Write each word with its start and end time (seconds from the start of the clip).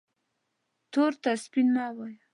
تور 0.91 1.11
ته 1.21 1.31
سپین 1.43 1.67
مه 1.75 1.85
وایه 1.95 2.21